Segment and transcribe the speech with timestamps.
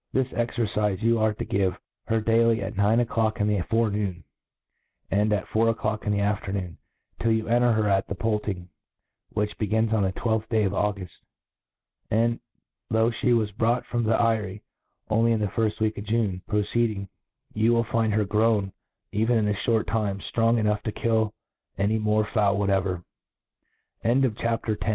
[0.15, 4.23] Thfs cxcrcife you arc to give her daily at nine o*fdock in the forenoon,
[5.11, 6.79] and at four o'lock in the afternoon,
[7.21, 8.69] till you enter her at the poulting,.
[9.33, 11.09] which begins on the 12th day of Au guft j^
[12.09, 12.39] and,
[12.89, 14.61] though fhe was brought from the ey rie
[15.11, 17.07] only in the firft week of June prececding,
[17.53, 18.73] you willlind her grown,
[19.11, 21.31] even in this fliort time, ftrong: enough to kill
[21.77, 23.03] any n^opr fowl whatever^
[24.01, 24.83] C H A P; XI, Of the Way in which